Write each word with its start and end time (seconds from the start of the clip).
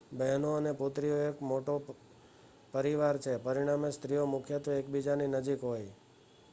બહેનો 0.11 0.49
અને 0.55 0.71
પુત્રીઓ 0.73 1.17
એક 1.29 1.37
મોટો 1.41 1.73
પરિવાર 2.73 3.17
છે 3.17 3.33
પરિણામે 3.37 3.89
સ્ત્રીઓ 3.91 4.23
મુખ્યત્વે 4.25 4.73
એકબીજાની 4.77 5.27
નજીક 5.27 5.61
હોય 5.61 5.93